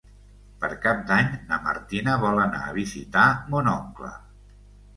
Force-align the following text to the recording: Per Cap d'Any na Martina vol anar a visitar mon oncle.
Per 0.61 0.69
Cap 0.85 1.03
d'Any 1.11 1.29
na 1.51 1.59
Martina 1.67 2.17
vol 2.25 2.43
anar 2.47 2.63
a 2.65 2.73
visitar 2.81 3.29
mon 3.55 3.73
oncle. 3.77 4.13